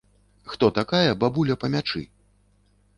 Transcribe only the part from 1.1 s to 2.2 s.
бабуля па мячы?